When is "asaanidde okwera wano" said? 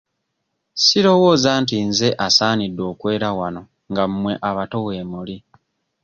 2.25-3.61